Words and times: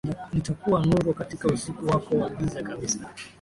Nitakuwa 0.33 0.79
nuru 0.85 1.13
katika 1.13 1.47
usiku 1.47 1.85
wako 1.87 2.15
wa 2.15 2.29
giza 2.29 2.63
kabisa 2.63 3.09